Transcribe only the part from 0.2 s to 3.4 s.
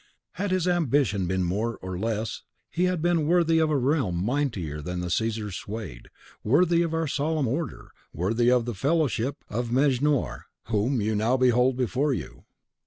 Had his ambition been more or less, he had been